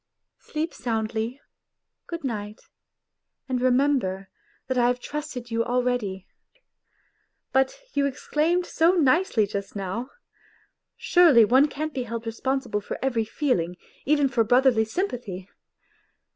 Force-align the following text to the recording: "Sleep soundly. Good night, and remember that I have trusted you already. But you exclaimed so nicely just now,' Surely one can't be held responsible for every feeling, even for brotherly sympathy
"Sleep 0.49 0.73
soundly. 0.73 1.39
Good 2.07 2.23
night, 2.23 2.61
and 3.47 3.61
remember 3.61 4.29
that 4.65 4.79
I 4.79 4.87
have 4.87 4.99
trusted 4.99 5.51
you 5.51 5.63
already. 5.63 6.25
But 7.53 7.79
you 7.93 8.07
exclaimed 8.07 8.65
so 8.65 8.93
nicely 8.93 9.45
just 9.45 9.75
now,' 9.75 10.09
Surely 10.97 11.45
one 11.45 11.67
can't 11.67 11.93
be 11.93 12.05
held 12.05 12.25
responsible 12.25 12.81
for 12.81 12.97
every 13.05 13.25
feeling, 13.25 13.75
even 14.05 14.27
for 14.27 14.43
brotherly 14.43 14.85
sympathy 14.85 15.47